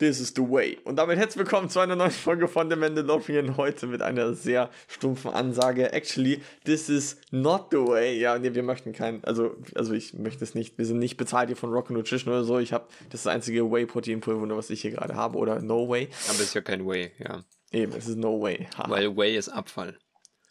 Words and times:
This 0.00 0.18
is 0.18 0.32
the 0.34 0.40
way. 0.40 0.78
Und 0.84 0.96
damit 0.96 1.18
herzlich 1.18 1.44
willkommen 1.44 1.68
zu 1.68 1.78
einer 1.78 1.94
neuen 1.94 2.10
Folge 2.10 2.48
von 2.48 2.70
The 2.70 2.76
Mandalorian. 2.76 3.58
Heute 3.58 3.86
mit 3.86 4.00
einer 4.00 4.32
sehr 4.32 4.70
stumpfen 4.88 5.30
Ansage. 5.30 5.92
Actually, 5.92 6.40
this 6.64 6.88
is 6.88 7.18
not 7.30 7.66
the 7.70 7.76
way. 7.76 8.18
Ja, 8.18 8.38
nee, 8.38 8.54
wir 8.54 8.62
möchten 8.62 8.94
kein, 8.94 9.22
also, 9.24 9.58
also 9.74 9.92
ich 9.92 10.14
möchte 10.14 10.42
es 10.42 10.54
nicht. 10.54 10.78
Wir 10.78 10.86
sind 10.86 11.00
nicht 11.00 11.18
bezahlt 11.18 11.48
hier 11.48 11.56
von 11.56 11.70
Rock 11.70 11.90
Nutrition 11.90 12.32
oder 12.32 12.44
so. 12.44 12.58
Ich 12.58 12.72
habe 12.72 12.86
das, 13.10 13.24
das 13.24 13.26
einzige 13.26 13.70
Whey-Protein-Pulver, 13.70 14.56
was 14.56 14.70
ich 14.70 14.80
hier 14.80 14.92
gerade 14.92 15.16
habe. 15.16 15.36
Oder 15.36 15.60
No 15.60 15.86
Way. 15.86 16.08
Aber 16.28 16.36
es 16.36 16.44
ist 16.44 16.54
ja 16.54 16.62
kein 16.62 16.86
Way, 16.86 17.12
ja. 17.18 17.44
Eben, 17.70 17.92
es 17.92 18.08
ist 18.08 18.16
No 18.16 18.40
Way. 18.40 18.68
Haha. 18.78 18.88
Weil 18.88 19.14
Way 19.14 19.36
ist 19.36 19.50
Abfall. 19.50 19.98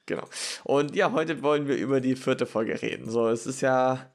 Genau. 0.06 0.28
Und 0.64 0.96
ja, 0.96 1.12
heute 1.12 1.42
wollen 1.42 1.68
wir 1.68 1.76
über 1.76 2.02
die 2.02 2.16
vierte 2.16 2.46
Folge 2.46 2.80
reden. 2.80 3.10
So, 3.10 3.28
es 3.30 3.48
ist 3.48 3.62
ja 3.62 4.12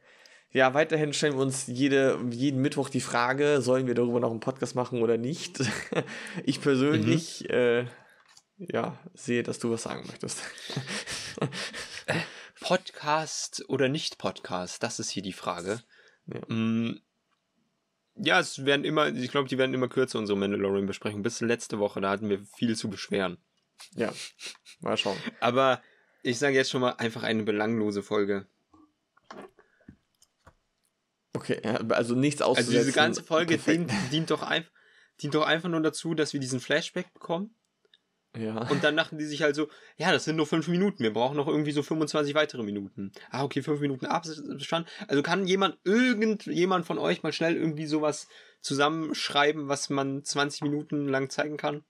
ja, 0.54 0.72
weiterhin 0.72 1.12
stellen 1.12 1.34
wir 1.34 1.42
uns 1.42 1.66
jede, 1.66 2.16
jeden 2.30 2.62
Mittwoch 2.62 2.88
die 2.88 3.00
Frage, 3.00 3.60
sollen 3.60 3.88
wir 3.88 3.94
darüber 3.94 4.20
noch 4.20 4.30
einen 4.30 4.38
Podcast 4.38 4.76
machen 4.76 5.02
oder 5.02 5.18
nicht? 5.18 5.58
Ich 6.44 6.60
persönlich, 6.60 7.40
mhm. 7.48 7.54
äh, 7.54 7.86
ja, 8.58 8.96
sehe, 9.14 9.42
dass 9.42 9.58
du 9.58 9.72
was 9.72 9.82
sagen 9.82 10.06
möchtest. 10.06 10.42
Podcast 12.60 13.64
oder 13.68 13.88
nicht 13.88 14.16
Podcast? 14.18 14.84
Das 14.84 15.00
ist 15.00 15.10
hier 15.10 15.24
die 15.24 15.32
Frage. 15.32 15.82
Ja. 16.26 16.54
Mm, 16.54 17.00
ja, 18.14 18.38
es 18.38 18.64
werden 18.64 18.84
immer, 18.84 19.08
ich 19.08 19.32
glaube, 19.32 19.48
die 19.48 19.58
werden 19.58 19.74
immer 19.74 19.88
kürzer, 19.88 20.20
unsere 20.20 20.38
Mandalorian 20.38 20.86
besprechen. 20.86 21.22
Bis 21.22 21.40
letzte 21.40 21.80
Woche, 21.80 22.00
da 22.00 22.10
hatten 22.10 22.28
wir 22.28 22.44
viel 22.56 22.76
zu 22.76 22.88
beschweren. 22.88 23.38
Ja, 23.96 24.12
mal 24.80 24.96
schauen. 24.96 25.18
Aber 25.40 25.82
ich 26.22 26.38
sage 26.38 26.54
jetzt 26.54 26.70
schon 26.70 26.80
mal 26.80 26.92
einfach 26.92 27.24
eine 27.24 27.42
belanglose 27.42 28.04
Folge. 28.04 28.46
Okay, 31.34 31.60
also 31.90 32.14
nichts 32.14 32.42
auszusetzen. 32.42 32.76
Also 32.76 32.86
diese 32.86 32.96
ganze 32.96 33.22
Folge 33.22 33.58
dient, 33.58 33.90
dient, 34.12 34.30
doch 34.30 34.42
ein, 34.42 34.64
dient 35.20 35.34
doch 35.34 35.44
einfach 35.44 35.68
nur 35.68 35.82
dazu, 35.82 36.14
dass 36.14 36.32
wir 36.32 36.40
diesen 36.40 36.60
Flashback 36.60 37.12
bekommen. 37.12 37.54
Ja. 38.36 38.68
Und 38.68 38.82
dann 38.82 38.96
dachten 38.96 39.18
die 39.18 39.24
sich 39.26 39.42
halt 39.42 39.54
so, 39.54 39.68
ja, 39.96 40.10
das 40.10 40.24
sind 40.24 40.36
nur 40.36 40.46
fünf 40.46 40.66
Minuten, 40.66 41.02
wir 41.02 41.12
brauchen 41.12 41.36
noch 41.36 41.46
irgendwie 41.46 41.70
so 41.70 41.82
25 41.82 42.34
weitere 42.34 42.62
Minuten. 42.62 43.12
Ah, 43.30 43.44
okay, 43.44 43.62
fünf 43.62 43.80
Minuten 43.80 44.06
Abstand. 44.06 44.88
Also 45.06 45.22
kann 45.22 45.46
jemand, 45.46 45.78
irgendjemand 45.84 46.84
von 46.84 46.98
euch 46.98 47.22
mal 47.22 47.32
schnell 47.32 47.56
irgendwie 47.56 47.86
sowas 47.86 48.26
zusammenschreiben, 48.60 49.68
was 49.68 49.88
man 49.88 50.24
20 50.24 50.62
Minuten 50.62 51.08
lang 51.08 51.30
zeigen 51.30 51.56
kann? 51.56 51.84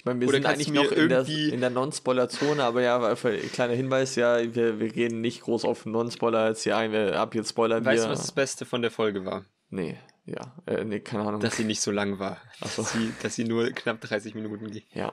Ich 0.00 0.06
meine, 0.06 0.18
wir 0.18 0.28
Oder 0.28 0.38
sind 0.38 0.46
eigentlich 0.46 0.72
noch 0.72 0.90
in 0.92 1.10
der, 1.10 1.28
in 1.28 1.60
der 1.60 1.68
Non-Spoiler-Zone, 1.68 2.64
aber 2.64 2.80
ja, 2.80 3.14
kleiner 3.52 3.74
Hinweis, 3.74 4.16
ja, 4.16 4.38
wir, 4.54 4.80
wir 4.80 4.88
gehen 4.88 5.20
nicht 5.20 5.42
groß 5.42 5.66
auf 5.66 5.84
Non-Spoiler 5.84 6.48
jetzt 6.48 6.62
hier 6.62 6.78
ein, 6.78 6.90
wir, 6.90 7.20
ab 7.20 7.34
jetzt 7.34 7.54
wir. 7.54 7.84
Weißt 7.84 8.06
du, 8.06 8.08
was 8.08 8.22
das 8.22 8.32
Beste 8.32 8.64
von 8.64 8.80
der 8.80 8.90
Folge 8.90 9.26
war? 9.26 9.44
Nee, 9.68 9.98
ja, 10.24 10.56
äh, 10.64 10.84
nee, 10.84 11.00
keine 11.00 11.24
Ahnung. 11.24 11.42
Dass 11.42 11.58
sie 11.58 11.64
nicht 11.64 11.82
so 11.82 11.90
lang 11.90 12.18
war. 12.18 12.38
So. 12.60 12.80
Dass, 12.80 12.92
sie, 12.92 13.12
dass 13.22 13.34
sie 13.34 13.44
nur 13.44 13.72
knapp 13.72 14.00
30 14.00 14.34
Minuten 14.34 14.70
ging. 14.70 14.84
Ja. 14.94 15.12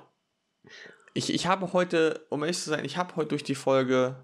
Ich, 1.14 1.34
ich 1.34 1.48
habe 1.48 1.74
heute, 1.74 2.26
um 2.30 2.44
ehrlich 2.44 2.58
zu 2.58 2.70
sein, 2.70 2.86
ich 2.86 2.96
habe 2.96 3.18
heute 3.18 3.28
durch 3.28 3.44
die 3.44 3.56
Folge 3.56 4.16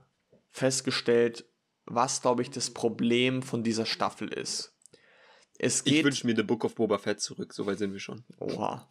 festgestellt, 0.50 1.44
was, 1.84 2.22
glaube 2.22 2.41
ich, 2.41 2.52
das 2.52 2.69
Problem 2.69 3.44
von 3.44 3.66
dieser 3.66 3.86
Staffel 3.86 4.30
ist. 4.30 4.78
Es 5.59 5.84
geht, 5.84 5.95
ich 5.95 6.03
wünsche 6.06 6.25
mir 6.25 6.38
The 6.38 6.44
Book 6.44 6.64
of 6.64 6.75
Boba 6.75 7.00
Fett 7.00 7.19
zurück, 7.19 7.53
soweit 7.53 7.80
sind 7.80 7.91
wir 7.91 8.00
schon. 8.00 8.23
Oha. 8.39 8.89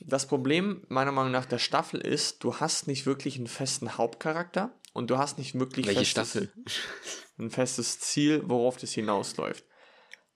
Das 0.00 0.26
Problem 0.26 0.84
meiner 0.88 1.12
Meinung 1.12 1.32
nach 1.32 1.46
der 1.46 1.58
Staffel 1.58 2.00
ist, 2.00 2.42
du 2.44 2.56
hast 2.56 2.86
nicht 2.86 3.06
wirklich 3.06 3.36
einen 3.36 3.46
festen 3.46 3.96
Hauptcharakter 3.96 4.72
und 4.92 5.10
du 5.10 5.18
hast 5.18 5.38
nicht 5.38 5.58
wirklich 5.58 5.86
Welche 5.86 6.00
festes, 6.00 6.30
Staffel? 6.30 6.52
ein 7.38 7.50
festes 7.50 8.00
Ziel, 8.00 8.42
worauf 8.46 8.76
das 8.76 8.92
hinausläuft. 8.92 9.64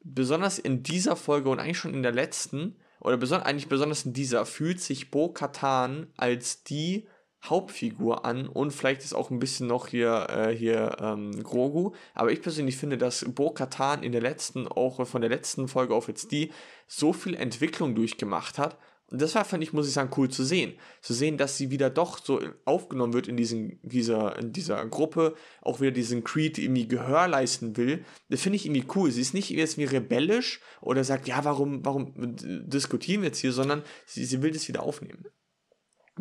Besonders 0.00 0.58
in 0.58 0.82
dieser 0.82 1.16
Folge 1.16 1.50
und 1.50 1.58
eigentlich 1.58 1.78
schon 1.78 1.94
in 1.94 2.02
der 2.02 2.12
letzten, 2.12 2.76
oder 3.00 3.16
beson 3.16 3.42
eigentlich 3.42 3.68
besonders 3.68 4.04
in 4.04 4.12
dieser, 4.12 4.46
fühlt 4.46 4.80
sich 4.80 5.10
Bo 5.10 5.28
Katan 5.28 6.12
als 6.16 6.62
die 6.64 7.08
Hauptfigur 7.44 8.24
an 8.24 8.48
und 8.48 8.72
vielleicht 8.72 9.02
ist 9.02 9.14
auch 9.14 9.30
ein 9.30 9.38
bisschen 9.38 9.68
noch 9.68 9.86
hier, 9.86 10.26
äh, 10.28 10.56
hier 10.56 10.96
ähm, 11.00 11.42
Grogu. 11.42 11.92
Aber 12.14 12.32
ich 12.32 12.42
persönlich 12.42 12.76
finde, 12.76 12.98
dass 12.98 13.24
Bo 13.28 13.50
Katan 13.50 14.02
in 14.02 14.12
der 14.12 14.20
letzten, 14.20 14.66
auch 14.66 15.06
von 15.06 15.20
der 15.20 15.30
letzten 15.30 15.68
Folge 15.68 15.94
auf 15.94 16.08
jetzt 16.08 16.32
die, 16.32 16.52
so 16.88 17.12
viel 17.12 17.34
Entwicklung 17.34 17.94
durchgemacht 17.94 18.58
hat 18.58 18.76
und 19.10 19.22
das 19.22 19.34
war, 19.34 19.44
fand 19.44 19.62
ich, 19.62 19.72
muss 19.72 19.88
ich 19.88 19.94
sagen, 19.94 20.12
cool 20.18 20.28
zu 20.28 20.44
sehen. 20.44 20.74
Zu 21.00 21.14
sehen, 21.14 21.38
dass 21.38 21.56
sie 21.56 21.70
wieder 21.70 21.88
doch 21.88 22.22
so 22.22 22.42
aufgenommen 22.66 23.14
wird 23.14 23.26
in 23.26 23.38
diesen, 23.38 23.80
dieser, 23.82 24.38
in 24.38 24.52
dieser 24.52 24.84
Gruppe, 24.86 25.34
auch 25.62 25.80
wieder 25.80 25.92
diesen 25.92 26.24
Creed 26.24 26.58
irgendwie 26.58 26.86
Gehör 26.88 27.26
leisten 27.26 27.78
will. 27.78 28.04
Das 28.28 28.42
finde 28.42 28.56
ich 28.56 28.66
irgendwie 28.66 28.86
cool. 28.94 29.10
Sie 29.10 29.22
ist 29.22 29.32
nicht 29.32 29.48
jetzt 29.48 29.78
wie 29.78 29.84
rebellisch 29.84 30.60
oder 30.82 31.04
sagt, 31.04 31.26
ja, 31.26 31.42
warum, 31.44 31.84
warum 31.86 32.12
diskutieren 32.16 33.22
wir 33.22 33.28
jetzt 33.28 33.38
hier, 33.38 33.52
sondern 33.52 33.82
sie, 34.04 34.26
sie 34.26 34.42
will 34.42 34.50
das 34.50 34.68
wieder 34.68 34.82
aufnehmen. 34.82 35.24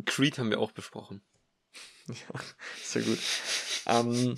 Creed 0.06 0.38
haben 0.38 0.50
wir 0.50 0.60
auch 0.60 0.72
besprochen. 0.72 1.22
Ja, 2.08 2.40
sehr 2.82 3.02
gut. 3.02 3.20
ähm, 3.86 4.38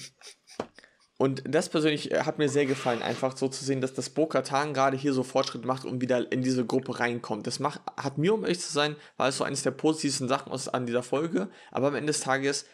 und 1.22 1.44
das 1.46 1.68
persönlich 1.68 2.14
äh, 2.14 2.22
hat 2.22 2.40
mir 2.40 2.48
sehr 2.48 2.66
gefallen, 2.66 3.02
einfach 3.02 3.36
so 3.36 3.50
zu 3.50 3.66
sehen, 3.66 3.82
dass 3.82 3.94
das 3.94 4.10
Bo-Katan 4.10 4.74
gerade 4.74 4.96
hier 4.96 5.12
so 5.12 5.24
Fortschritt 5.24 5.66
macht 5.66 5.84
und 5.84 6.00
wieder 6.00 6.32
in 6.32 6.42
diese 6.42 6.66
Gruppe 6.66 6.98
reinkommt. 7.02 7.46
Das 7.46 7.60
macht, 7.60 7.82
hat 7.98 8.18
mir, 8.18 8.34
um 8.34 8.44
ehrlich 8.44 8.62
zu 8.62 8.72
sein, 8.72 8.96
war 9.18 9.28
es 9.28 9.36
so 9.38 9.44
eines 9.44 9.62
der 9.62 9.72
positivsten 9.72 10.30
Sachen 10.30 10.50
aus, 10.50 10.70
an 10.70 10.86
dieser 10.86 11.04
Folge. 11.04 11.50
Aber 11.72 11.88
am 11.90 11.96
Ende 11.96 12.14
des 12.14 12.22
Tages, 12.22 12.66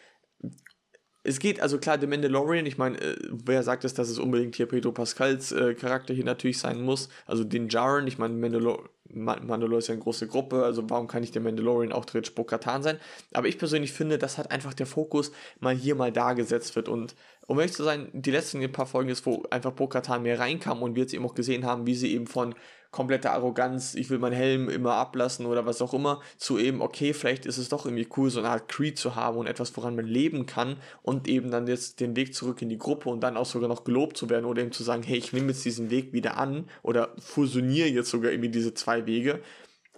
es 1.24 1.40
geht, 1.40 1.60
also 1.60 1.78
klar, 1.78 1.98
The 2.00 2.06
Mandalorian, 2.06 2.66
ich 2.66 2.78
meine, 2.78 3.00
äh, 3.00 3.16
wer 3.32 3.64
sagt 3.64 3.84
es, 3.84 3.94
dass 3.94 4.08
es 4.08 4.20
unbedingt 4.20 4.54
hier 4.54 4.66
Pedro 4.66 4.92
Pascals 4.92 5.50
äh, 5.50 5.74
Charakter 5.74 6.14
hier 6.14 6.24
natürlich 6.24 6.58
sein 6.58 6.82
muss? 6.82 7.08
Also 7.26 7.42
den 7.42 7.68
Jaren, 7.68 8.06
ich 8.06 8.18
meine, 8.18 8.34
Mandalor 8.34 8.88
Mandalore 9.16 9.78
ist 9.78 9.88
ja 9.88 9.94
eine 9.94 10.02
große 10.02 10.28
Gruppe, 10.28 10.64
also 10.64 10.88
warum 10.88 11.08
kann 11.08 11.22
nicht 11.22 11.34
der 11.34 11.42
Mandalorian 11.42 11.92
auch 11.92 12.04
theoretisch 12.04 12.34
Bo-Katan 12.34 12.82
sein? 12.82 12.98
Aber 13.32 13.48
ich 13.48 13.58
persönlich 13.58 13.92
finde, 13.92 14.18
dass 14.18 14.38
halt 14.38 14.50
einfach 14.50 14.74
der 14.74 14.86
Fokus 14.86 15.32
mal 15.60 15.74
hier 15.74 15.94
mal 15.94 16.12
da 16.12 16.34
gesetzt 16.34 16.76
wird 16.76 16.88
und 16.88 17.14
um 17.46 17.58
ehrlich 17.58 17.74
zu 17.74 17.84
sein, 17.84 18.08
die 18.12 18.30
letzten 18.30 18.72
paar 18.72 18.86
Folgen 18.86 19.08
ist, 19.08 19.24
wo 19.24 19.44
einfach 19.50 19.72
Bo-Katan 19.72 20.22
mehr 20.22 20.38
reinkam 20.38 20.82
und 20.82 20.96
wir 20.96 21.02
jetzt 21.02 21.14
eben 21.14 21.24
auch 21.24 21.34
gesehen 21.34 21.64
haben, 21.64 21.86
wie 21.86 21.94
sie 21.94 22.12
eben 22.12 22.26
von 22.26 22.54
kompletter 22.96 23.32
Arroganz, 23.32 23.94
ich 23.94 24.08
will 24.08 24.18
meinen 24.18 24.32
Helm 24.34 24.70
immer 24.70 24.94
ablassen 24.94 25.44
oder 25.44 25.66
was 25.66 25.82
auch 25.82 25.92
immer, 25.92 26.22
zu 26.38 26.58
eben, 26.58 26.80
okay, 26.80 27.12
vielleicht 27.12 27.44
ist 27.44 27.58
es 27.58 27.68
doch 27.68 27.84
irgendwie 27.84 28.08
cool, 28.16 28.30
so 28.30 28.38
eine 28.38 28.48
Art 28.48 28.70
Creed 28.70 28.98
zu 28.98 29.14
haben 29.14 29.36
und 29.36 29.46
etwas, 29.46 29.76
woran 29.76 29.94
man 29.94 30.06
leben 30.06 30.46
kann 30.46 30.78
und 31.02 31.28
eben 31.28 31.50
dann 31.50 31.66
jetzt 31.66 32.00
den 32.00 32.16
Weg 32.16 32.34
zurück 32.34 32.62
in 32.62 32.70
die 32.70 32.78
Gruppe 32.78 33.10
und 33.10 33.20
dann 33.20 33.36
auch 33.36 33.44
sogar 33.44 33.68
noch 33.68 33.84
gelobt 33.84 34.16
zu 34.16 34.30
werden 34.30 34.46
oder 34.46 34.62
eben 34.62 34.72
zu 34.72 34.82
sagen, 34.82 35.02
hey, 35.02 35.18
ich 35.18 35.34
nehme 35.34 35.48
jetzt 35.48 35.66
diesen 35.66 35.90
Weg 35.90 36.14
wieder 36.14 36.38
an 36.38 36.70
oder 36.82 37.10
fusioniere 37.18 37.88
jetzt 37.88 38.08
sogar 38.08 38.32
irgendwie 38.32 38.48
diese 38.48 38.72
zwei 38.72 39.04
Wege, 39.04 39.40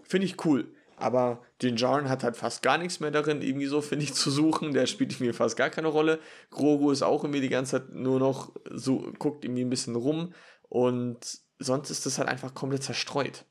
finde 0.03 0.27
ich 0.27 0.45
cool. 0.45 0.67
Aber 0.97 1.43
Din 1.63 1.77
Djarin 1.77 2.09
hat 2.09 2.25
halt 2.25 2.37
fast 2.37 2.65
gar 2.65 2.79
nichts 2.79 2.99
mehr 2.99 3.13
darin, 3.13 3.43
irgendwie 3.43 3.67
so, 3.67 3.81
finde 3.81 4.05
ich, 4.05 4.15
zu 4.15 4.33
suchen. 4.33 4.73
Der 4.73 4.87
spielt 4.87 5.21
mir 5.21 5.33
fast 5.33 5.57
gar 5.57 5.71
keine 5.71 5.87
Rolle. 5.87 6.19
Grogu 6.51 6.91
ist 6.91 7.03
auch 7.03 7.23
irgendwie 7.23 7.41
die 7.41 7.49
ganze 7.49 7.79
Zeit 7.79 7.95
nur 7.95 8.19
noch 8.19 8.53
so, 8.69 9.13
guckt 9.21 9.45
irgendwie 9.45 9.63
ein 9.63 9.71
bisschen 9.71 9.95
rum. 9.95 10.33
Und 10.69 11.41
sonst 11.59 11.91
ist 11.91 12.07
das 12.07 12.19
halt 12.19 12.29
einfach 12.29 12.55
komplett 12.55 12.83
zerstreut. 12.83 13.45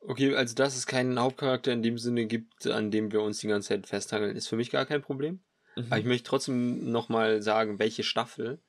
Okay, 0.00 0.34
also 0.34 0.54
dass 0.54 0.76
es 0.76 0.86
keinen 0.86 1.18
Hauptcharakter 1.18 1.72
in 1.72 1.82
dem 1.82 1.98
Sinne 1.98 2.26
gibt, 2.26 2.66
an 2.66 2.90
dem 2.90 3.12
wir 3.12 3.20
uns 3.20 3.38
die 3.38 3.48
ganze 3.48 3.68
Zeit 3.68 3.86
festhangeln, 3.86 4.36
ist 4.36 4.48
für 4.48 4.56
mich 4.56 4.70
gar 4.70 4.86
kein 4.86 5.02
Problem. 5.02 5.40
Mhm. 5.76 5.86
Aber 5.86 5.98
ich 5.98 6.06
möchte 6.06 6.28
trotzdem 6.28 6.90
nochmal 6.90 7.42
sagen, 7.42 7.78
welche 7.78 8.04
Staffel, 8.04 8.60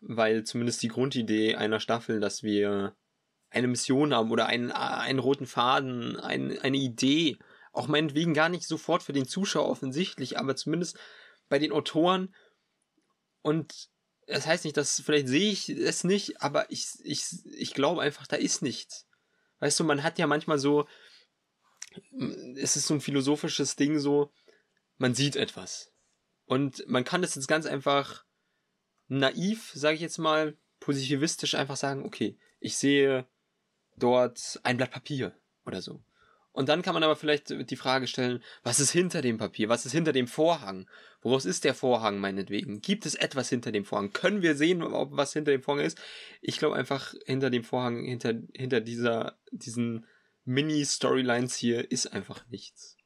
weil 0.00 0.44
zumindest 0.44 0.82
die 0.82 0.88
Grundidee 0.88 1.54
einer 1.54 1.80
Staffel, 1.80 2.20
dass 2.20 2.42
wir 2.42 2.94
eine 3.50 3.68
Mission 3.68 4.14
haben 4.14 4.30
oder 4.30 4.46
einen, 4.46 4.70
einen 4.70 5.20
roten 5.20 5.46
Faden, 5.46 6.16
ein, 6.16 6.58
eine 6.58 6.76
Idee, 6.76 7.38
auch 7.72 7.88
meinetwegen 7.88 8.34
gar 8.34 8.48
nicht 8.48 8.66
sofort 8.66 9.02
für 9.02 9.12
den 9.12 9.26
Zuschauer 9.26 9.68
offensichtlich, 9.68 10.38
aber 10.38 10.56
zumindest 10.56 10.98
bei 11.48 11.58
den 11.58 11.72
Autoren 11.72 12.34
und 13.42 13.88
das 14.28 14.46
heißt 14.46 14.64
nicht, 14.64 14.76
dass 14.76 15.00
vielleicht 15.00 15.28
sehe 15.28 15.50
ich 15.50 15.68
es 15.70 16.04
nicht, 16.04 16.42
aber 16.42 16.70
ich, 16.70 16.86
ich, 17.02 17.24
ich 17.44 17.74
glaube 17.74 18.02
einfach, 18.02 18.26
da 18.26 18.36
ist 18.36 18.62
nichts. 18.62 19.06
Weißt 19.60 19.80
du, 19.80 19.84
man 19.84 20.02
hat 20.02 20.18
ja 20.18 20.26
manchmal 20.26 20.58
so, 20.58 20.86
es 22.56 22.76
ist 22.76 22.86
so 22.86 22.94
ein 22.94 23.00
philosophisches 23.00 23.76
Ding 23.76 23.98
so, 23.98 24.30
man 24.98 25.14
sieht 25.14 25.36
etwas. 25.36 25.92
Und 26.44 26.86
man 26.88 27.04
kann 27.04 27.22
das 27.22 27.34
jetzt 27.34 27.48
ganz 27.48 27.66
einfach 27.66 28.24
naiv, 29.08 29.72
sage 29.74 29.96
ich 29.96 30.00
jetzt 30.00 30.18
mal, 30.18 30.56
positivistisch 30.80 31.54
einfach 31.54 31.76
sagen, 31.76 32.04
okay, 32.04 32.38
ich 32.60 32.76
sehe 32.76 33.26
dort 33.96 34.60
ein 34.62 34.76
Blatt 34.76 34.90
Papier 34.90 35.36
oder 35.64 35.82
so. 35.82 36.02
Und 36.58 36.68
dann 36.68 36.82
kann 36.82 36.92
man 36.92 37.04
aber 37.04 37.14
vielleicht 37.14 37.70
die 37.70 37.76
Frage 37.76 38.08
stellen, 38.08 38.42
was 38.64 38.80
ist 38.80 38.90
hinter 38.90 39.22
dem 39.22 39.38
Papier? 39.38 39.68
Was 39.68 39.86
ist 39.86 39.92
hinter 39.92 40.10
dem 40.10 40.26
Vorhang? 40.26 40.90
Woraus 41.20 41.44
ist 41.44 41.62
der 41.62 41.72
Vorhang 41.72 42.18
meinetwegen? 42.18 42.80
Gibt 42.80 43.06
es 43.06 43.14
etwas 43.14 43.48
hinter 43.48 43.70
dem 43.70 43.84
Vorhang? 43.84 44.12
Können 44.12 44.42
wir 44.42 44.56
sehen, 44.56 44.82
ob 44.82 45.16
was 45.16 45.32
hinter 45.32 45.52
dem 45.52 45.62
Vorhang 45.62 45.84
ist? 45.84 46.00
Ich 46.40 46.58
glaube 46.58 46.74
einfach, 46.74 47.14
hinter 47.26 47.50
dem 47.50 47.62
Vorhang, 47.62 48.04
hinter, 48.04 48.34
hinter 48.52 48.80
dieser, 48.80 49.38
diesen 49.52 50.04
Mini-Storylines 50.46 51.54
hier 51.54 51.92
ist 51.92 52.08
einfach 52.08 52.44
nichts. 52.48 52.96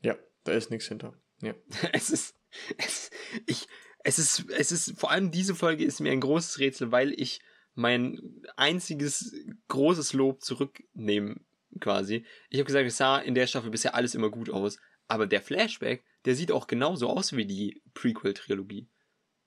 Ja, 0.00 0.16
da 0.44 0.52
ist 0.52 0.70
nichts 0.70 0.88
hinter. 0.88 1.20
Ja. 1.42 1.54
es 1.92 2.08
ist, 2.08 2.36
es, 2.78 3.10
ich, 3.46 3.68
es 4.02 4.18
ist, 4.18 4.46
es 4.48 4.72
ist, 4.72 4.98
vor 4.98 5.10
allem 5.10 5.30
diese 5.30 5.54
Folge 5.54 5.84
ist 5.84 6.00
mir 6.00 6.12
ein 6.12 6.22
großes 6.22 6.58
Rätsel, 6.58 6.90
weil 6.90 7.12
ich 7.20 7.42
mein 7.74 8.40
einziges 8.56 9.34
großes 9.68 10.14
Lob 10.14 10.42
zurücknehmen, 10.42 11.44
quasi. 11.80 12.24
Ich 12.50 12.58
habe 12.58 12.66
gesagt, 12.66 12.86
es 12.86 12.96
sah 12.96 13.18
in 13.18 13.34
der 13.34 13.46
Staffel 13.46 13.70
bisher 13.70 13.94
alles 13.94 14.14
immer 14.14 14.30
gut 14.30 14.50
aus. 14.50 14.78
Aber 15.06 15.26
der 15.26 15.42
Flashback, 15.42 16.04
der 16.24 16.34
sieht 16.34 16.52
auch 16.52 16.66
genauso 16.66 17.08
aus 17.08 17.34
wie 17.34 17.46
die 17.46 17.82
Prequel-Trilogie. 17.94 18.88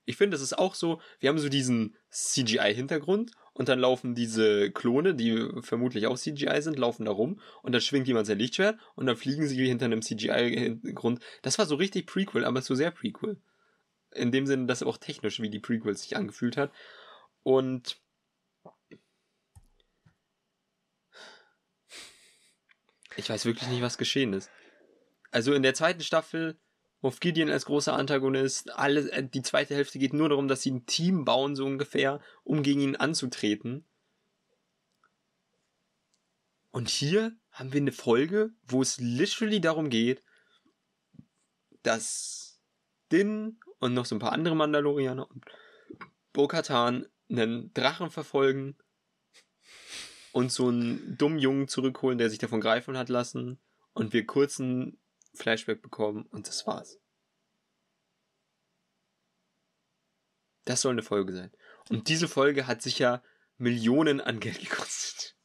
Ich 0.04 0.16
finde, 0.16 0.34
das 0.36 0.40
ist 0.40 0.56
auch 0.58 0.74
so, 0.74 1.02
wir 1.20 1.28
haben 1.28 1.38
so 1.38 1.50
diesen 1.50 1.94
CGI-Hintergrund 2.10 3.32
und 3.52 3.68
dann 3.68 3.78
laufen 3.78 4.14
diese 4.14 4.70
Klone, 4.70 5.14
die 5.14 5.48
vermutlich 5.60 6.06
auch 6.06 6.16
CGI 6.16 6.62
sind, 6.62 6.78
laufen 6.78 7.04
da 7.04 7.10
rum 7.10 7.40
und 7.62 7.72
dann 7.72 7.82
schwingt 7.82 8.08
jemand 8.08 8.26
sein 8.26 8.38
Lichtschwert 8.38 8.78
und 8.94 9.06
dann 9.06 9.16
fliegen 9.16 9.46
sie 9.46 9.66
hinter 9.66 9.84
einem 9.84 10.00
CGI-Hintergrund. 10.00 11.22
Das 11.42 11.58
war 11.58 11.66
so 11.66 11.74
richtig 11.74 12.06
Prequel, 12.06 12.44
aber 12.44 12.62
so 12.62 12.74
sehr 12.74 12.90
Prequel. 12.90 13.42
In 14.14 14.32
dem 14.32 14.46
Sinne, 14.46 14.66
dass 14.66 14.82
auch 14.82 14.96
technisch 14.96 15.40
wie 15.40 15.50
die 15.50 15.60
Prequels 15.60 16.02
sich 16.02 16.16
angefühlt 16.16 16.56
hat. 16.56 16.72
Und 17.42 18.00
ich 23.18 23.28
weiß 23.28 23.44
wirklich 23.44 23.68
nicht, 23.68 23.82
was 23.82 23.98
geschehen 23.98 24.32
ist. 24.32 24.50
Also 25.30 25.52
in 25.52 25.62
der 25.62 25.74
zweiten 25.74 26.02
Staffel 26.02 26.58
Moff 27.00 27.20
Gideon 27.20 27.50
als 27.50 27.66
großer 27.66 27.92
Antagonist. 27.92 28.72
Alle, 28.72 29.10
äh, 29.12 29.26
die 29.26 29.42
zweite 29.42 29.74
Hälfte 29.74 29.98
geht 29.98 30.12
nur 30.12 30.28
darum, 30.28 30.48
dass 30.48 30.62
sie 30.62 30.72
ein 30.72 30.86
Team 30.86 31.24
bauen, 31.24 31.54
so 31.54 31.64
ungefähr, 31.64 32.20
um 32.44 32.62
gegen 32.62 32.80
ihn 32.80 32.96
anzutreten. 32.96 33.84
Und 36.70 36.88
hier 36.88 37.36
haben 37.50 37.72
wir 37.72 37.80
eine 37.80 37.92
Folge, 37.92 38.50
wo 38.62 38.82
es 38.82 38.98
literally 38.98 39.60
darum 39.60 39.90
geht, 39.90 40.22
dass 41.82 42.60
Din 43.10 43.58
und 43.78 43.94
noch 43.94 44.04
so 44.04 44.14
ein 44.14 44.20
paar 44.20 44.32
andere 44.32 44.54
Mandalorianer 44.54 45.28
und 45.30 45.44
Bo-Katan 46.32 47.06
einen 47.30 47.72
Drachen 47.74 48.10
verfolgen 48.10 48.76
und 50.32 50.52
so 50.52 50.68
einen 50.68 51.16
dummen 51.16 51.38
Jungen 51.38 51.68
zurückholen, 51.68 52.18
der 52.18 52.30
sich 52.30 52.38
davon 52.38 52.60
greifen 52.60 52.96
hat 52.96 53.08
lassen 53.08 53.58
und 53.92 54.12
wir 54.12 54.26
kurzen 54.26 54.98
Flashback 55.34 55.82
bekommen 55.82 56.26
und 56.26 56.48
das 56.48 56.66
war's. 56.66 56.98
Das 60.64 60.82
soll 60.82 60.92
eine 60.92 61.02
Folge 61.02 61.32
sein. 61.32 61.50
Und 61.88 62.08
diese 62.08 62.28
Folge 62.28 62.66
hat 62.66 62.82
sicher 62.82 63.22
Millionen 63.56 64.20
an 64.20 64.40
Geld 64.40 64.60
gekostet. 64.68 65.36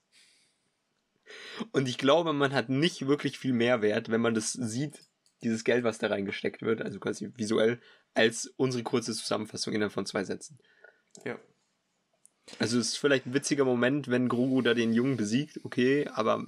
Und 1.71 1.87
ich 1.87 1.97
glaube, 1.97 2.33
man 2.33 2.53
hat 2.53 2.69
nicht 2.69 3.07
wirklich 3.07 3.37
viel 3.37 3.53
Mehrwert, 3.53 4.09
wenn 4.09 4.21
man 4.21 4.33
das 4.33 4.53
sieht, 4.53 4.99
dieses 5.43 5.63
Geld, 5.63 5.83
was 5.83 5.97
da 5.97 6.07
reingesteckt 6.07 6.61
wird, 6.61 6.81
also 6.81 6.99
quasi 6.99 7.31
visuell, 7.35 7.81
als 8.13 8.47
unsere 8.57 8.83
kurze 8.83 9.13
Zusammenfassung 9.13 9.73
innerhalb 9.73 9.93
von 9.93 10.05
zwei 10.05 10.23
Sätzen. 10.23 10.59
Ja. 11.25 11.39
Also 12.59 12.79
es 12.79 12.89
ist 12.89 12.97
vielleicht 12.97 13.25
ein 13.25 13.33
witziger 13.33 13.65
Moment, 13.65 14.09
wenn 14.09 14.29
Grogu 14.29 14.61
da 14.61 14.73
den 14.73 14.93
Jungen 14.93 15.17
besiegt, 15.17 15.59
okay, 15.63 16.07
aber 16.13 16.45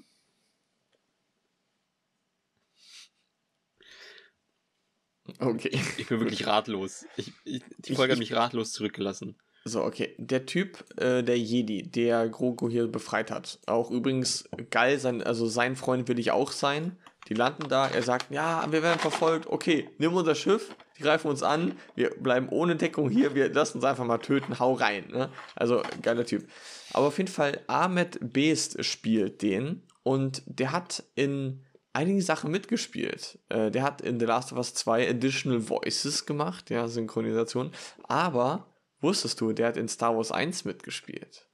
Okay. 5.40 5.80
Ich 5.98 6.08
bin 6.08 6.20
wirklich 6.20 6.46
ratlos. 6.48 7.06
Ich, 7.18 7.34
ich, 7.44 7.64
die 7.80 7.96
Folge 7.96 8.14
ich, 8.14 8.18
hat 8.18 8.20
mich 8.20 8.34
ratlos 8.34 8.72
zurückgelassen. 8.74 9.36
So, 9.64 9.84
okay. 9.84 10.16
Der 10.18 10.46
Typ, 10.46 10.86
äh, 11.00 11.24
der 11.24 11.40
Jedi, 11.40 11.84
der 11.84 12.30
Grogu 12.30 12.70
hier 12.70 12.88
befreit 12.88 13.32
hat. 13.32 13.60
Auch 13.66 13.90
übrigens 13.90 14.48
geil, 14.70 15.00
sein, 15.00 15.24
also 15.24 15.48
sein 15.48 15.76
Freund 15.76 16.08
will 16.08 16.20
ich 16.20 16.32
auch 16.32 16.52
sein. 16.52 16.98
Die 17.28 17.34
landen 17.34 17.68
da, 17.70 17.88
er 17.88 18.04
sagt, 18.04 18.30
ja, 18.30 18.72
wir 18.72 18.84
werden 18.84 19.00
verfolgt, 19.00 19.48
okay, 19.48 19.90
nimm 19.98 20.14
unser 20.14 20.36
Schiff, 20.36 20.76
die 20.98 21.04
greifen 21.04 21.28
uns 21.28 21.44
an, 21.44 21.78
wir 21.96 22.12
bleiben 22.12 22.48
ohne 22.50 22.76
Deckung 22.76 23.10
hier, 23.10 23.36
wir 23.36 23.54
lassen 23.54 23.78
uns 23.78 23.86
einfach 23.86 24.06
mal 24.06 24.18
töten, 24.20 24.60
hau 24.60 24.74
rein. 24.74 25.08
Ne? 25.12 25.30
Also, 25.56 25.82
geiler 26.02 26.26
Typ. 26.26 26.48
Aber 26.94 27.08
auf 27.08 27.18
jeden 27.18 27.30
Fall, 27.30 27.62
Ahmed 27.68 28.20
Beest 28.22 28.84
spielt 28.86 29.42
den 29.42 29.84
und 30.04 30.44
der 30.46 30.72
hat 30.72 31.04
in 31.16 31.66
einige 31.96 32.22
Sachen 32.22 32.52
mitgespielt. 32.52 33.40
Äh, 33.50 33.72
der 33.72 33.84
hat 33.84 34.02
in 34.02 34.20
The 34.20 34.26
Last 34.26 34.52
of 34.52 34.58
Us 34.58 34.74
2 34.74 35.10
Additional 35.10 35.68
Voices 35.68 36.26
gemacht, 36.26 36.70
ja, 36.70 36.88
Synchronisation. 36.88 37.72
Aber 38.04 38.68
wusstest 39.02 39.40
du, 39.42 39.54
der 39.54 39.68
hat 39.68 39.78
in 39.78 39.88
Star 39.88 40.16
Wars 40.16 40.32
1 40.32 40.66
mitgespielt. 40.66 41.50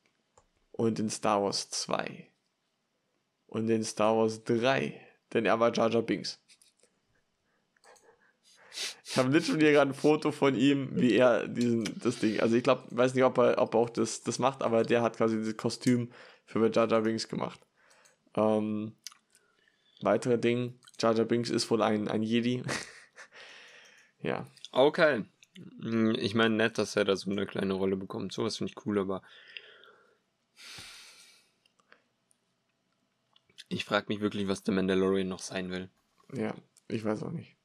Und 0.72 1.00
in 1.00 1.10
Star 1.10 1.44
Wars 1.44 1.70
2. 1.70 2.30
Und 3.46 3.70
in 3.70 3.84
Star 3.84 4.18
Wars 4.18 4.44
3. 4.44 5.00
Denn 5.34 5.46
er 5.46 5.60
war 5.60 5.72
Jar 5.74 5.90
Jar 5.90 6.02
Binks. 6.02 6.40
Ich 9.06 9.18
habe 9.18 9.30
literally 9.30 9.62
hier 9.62 9.72
gerade 9.74 9.92
ein 9.92 9.96
Foto 9.96 10.32
von 10.32 10.56
ihm, 10.56 10.90
wie 10.94 11.16
er 11.16 11.48
diesen, 11.48 11.84
das 12.00 12.20
Ding, 12.20 12.40
also 12.40 12.56
ich 12.56 12.64
glaube, 12.64 12.84
weiß 12.92 13.14
nicht, 13.14 13.24
ob 13.24 13.38
er, 13.38 13.58
ob 13.58 13.74
er 13.74 13.80
auch 13.80 13.90
das, 13.90 14.22
das 14.22 14.40
macht, 14.40 14.64
aber 14.64 14.84
der 14.84 15.02
hat 15.02 15.18
quasi 15.18 15.44
das 15.44 15.58
Kostüm 15.58 16.12
für 16.46 16.72
Jar 16.72 16.88
Binks 17.02 17.28
gemacht. 17.28 17.60
Ähm, 18.36 18.96
weitere 20.02 20.38
Ding, 20.38 20.80
Jar 21.00 21.14
Binks 21.14 21.50
ist 21.50 21.70
wohl 21.70 21.82
ein, 21.82 22.08
ein 22.08 22.24
Jedi. 22.24 22.64
ja. 24.22 24.48
Okay. 24.72 25.26
Hm, 25.82 26.16
ich 26.16 26.34
meine, 26.34 26.56
nett, 26.56 26.78
dass 26.78 26.96
er 26.96 27.04
da 27.04 27.16
so 27.16 27.30
eine 27.30 27.46
kleine 27.46 27.74
Rolle 27.74 27.98
bekommt. 27.98 28.32
Sowas 28.32 28.58
finde 28.58 28.72
ich 28.72 28.86
cool, 28.86 29.00
aber. 29.00 29.22
Ich 33.68 33.86
frage 33.86 34.08
mich 34.10 34.22
wirklich, 34.22 34.48
was 34.48 34.64
der 34.64 34.74
Mandalorian 34.74 35.28
noch 35.28 35.40
sein 35.40 35.72
will. 35.72 35.90
Ja, 36.34 36.54
ich 36.88 37.04
weiß 37.04 37.24
auch 37.24 37.32
nicht. 37.32 37.58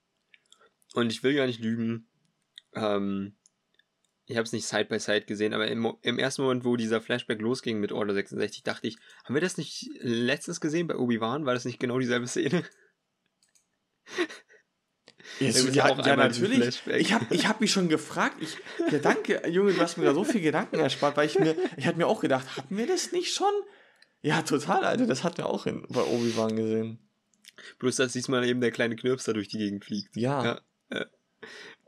Und 0.97 1.13
ich 1.13 1.23
will 1.23 1.35
gar 1.35 1.47
nicht 1.47 1.61
lügen. 1.61 2.09
Ähm, 2.75 3.37
ich 4.25 4.37
habe 4.37 4.45
es 4.45 4.53
nicht 4.53 4.67
Side 4.67 4.87
by 4.87 4.99
Side 4.99 5.27
gesehen, 5.27 5.53
aber 5.53 5.69
im, 5.69 5.95
im, 6.01 6.19
ersten 6.19 6.41
Moment, 6.43 6.65
wo 6.65 6.77
dieser 6.77 7.03
Flashback 7.03 7.39
losging 7.43 7.81
mit 7.81 7.93
Order 7.93 8.15
66, 8.15 8.63
dachte 8.63 8.89
ich, 8.89 8.97
haben 9.25 9.35
wir 9.35 9.43
das 9.43 9.59
nicht 9.59 9.91
letztens 10.01 10.59
gesehen 10.59 10.87
bei 10.87 10.97
Obi-Wan? 10.97 11.45
War 11.45 11.53
das 11.53 11.67
nicht 11.67 11.79
genau 11.79 11.99
dieselbe 11.99 12.27
Szene? 12.27 12.65
Jetzt, 15.39 15.67
ja, 15.75 16.01
ja 16.01 16.17
natürlich. 16.17 16.83
Ich 16.87 17.13
habe 17.13 17.27
ich 17.29 17.47
hab 17.47 17.61
mich 17.61 17.73
schon 17.73 17.91
gefragt. 17.91 18.39
Ich, 18.41 18.57
ja, 18.91 18.99
danke, 18.99 19.47
Junge, 19.51 19.75
du 19.75 19.81
hast 19.81 19.99
mir 19.99 20.07
da 20.07 20.15
so 20.15 20.25
viel 20.25 20.41
Gedanken 20.41 20.77
erspart, 20.77 21.19
weil 21.19 21.27
ich 21.27 21.39
mir, 21.39 21.55
ich 21.77 21.87
hatte 21.87 21.99
mir 21.99 22.07
auch 22.07 22.21
gedacht, 22.21 22.57
hatten 22.57 22.75
wir 22.75 22.87
das 22.87 23.13
nicht 23.13 23.35
schon? 23.35 23.53
Ja, 24.23 24.41
total, 24.41 24.87
Alter, 24.87 25.07
das 25.07 25.25
hatten 25.25 25.37
wir 25.37 25.47
auch 25.47 25.67
in, 25.67 25.87
bei 25.91 26.01
Obi-Wan 26.01 26.57
gesehen. 26.57 27.07
Bloß, 27.79 27.97
dass 27.97 28.13
diesmal 28.13 28.47
eben 28.47 28.63
der 28.63 28.71
kleine 28.71 28.97
Knirps 28.97 29.25
da 29.25 29.35
durch 29.35 29.49
die 29.49 29.59
Gegend 29.59 29.85
fliegt. 29.85 30.17
Ja. 30.17 30.43
ja. 30.43 30.61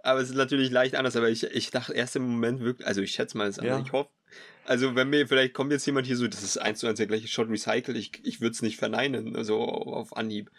Aber 0.03 0.21
es 0.21 0.31
ist 0.31 0.37
natürlich 0.37 0.71
leicht 0.71 0.95
anders, 0.95 1.17
aber 1.17 1.29
ich, 1.29 1.45
ich 1.45 1.71
dachte 1.71 1.93
erst 1.93 2.17
im 2.17 2.23
Moment 2.23 2.61
wirklich, 2.61 2.87
also 2.87 3.01
ich 3.01 3.13
schätze 3.13 3.37
mal, 3.37 3.49
es 3.49 3.57
ja. 3.57 3.81
ich 3.81 3.93
hoffe, 3.93 4.11
also 4.65 4.95
wenn 4.95 5.11
mir, 5.11 5.27
vielleicht 5.27 5.55
kommt 5.55 5.73
jetzt 5.73 5.87
jemand 5.87 6.07
hier 6.07 6.17
so, 6.17 6.29
das 6.29 6.43
ist 6.43 6.59
eins 6.59 6.81
zu 6.81 6.87
eins 6.87 6.99
der 6.99 7.07
gleiche 7.07 7.27
Shot 7.27 7.49
recycelt, 7.49 7.97
ich, 7.97 8.13
ich 8.23 8.41
würde 8.41 8.53
es 8.53 8.63
nicht 8.63 8.77
verneinen, 8.77 9.35
also 9.35 9.61
auf 9.61 10.17
Anhieb. 10.17 10.51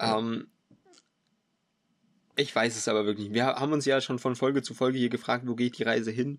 Ja. 0.00 0.18
Ähm, 0.18 0.48
ich 2.36 2.54
weiß 2.54 2.76
es 2.76 2.88
aber 2.88 3.06
wirklich 3.06 3.28
nicht. 3.28 3.34
Wir 3.34 3.46
haben 3.46 3.72
uns 3.72 3.86
ja 3.86 4.00
schon 4.00 4.18
von 4.18 4.36
Folge 4.36 4.62
zu 4.62 4.74
Folge 4.74 4.98
hier 4.98 5.08
gefragt, 5.08 5.44
wo 5.46 5.54
geht 5.54 5.78
die 5.78 5.84
Reise 5.84 6.10
hin? 6.10 6.38